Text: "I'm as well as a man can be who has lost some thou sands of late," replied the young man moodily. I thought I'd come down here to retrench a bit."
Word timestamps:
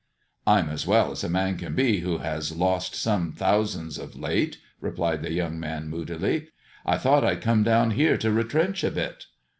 "I'm 0.47 0.69
as 0.69 0.87
well 0.87 1.11
as 1.11 1.23
a 1.23 1.29
man 1.29 1.57
can 1.59 1.75
be 1.75 1.99
who 1.99 2.17
has 2.17 2.51
lost 2.57 2.95
some 2.95 3.35
thou 3.37 3.63
sands 3.65 3.99
of 3.99 4.15
late," 4.15 4.57
replied 4.79 5.21
the 5.21 5.31
young 5.31 5.59
man 5.59 5.89
moodily. 5.89 6.47
I 6.83 6.97
thought 6.97 7.23
I'd 7.23 7.41
come 7.43 7.61
down 7.61 7.91
here 7.91 8.17
to 8.17 8.31
retrench 8.31 8.83
a 8.83 8.89
bit." 8.89 9.27